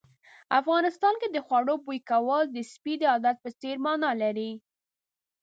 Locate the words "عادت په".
3.13-3.49